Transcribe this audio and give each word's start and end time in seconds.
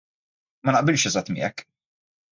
Ma 0.67 0.71
naqbilx 0.75 1.05
eżatt 1.11 1.31
miegħek. 1.37 1.65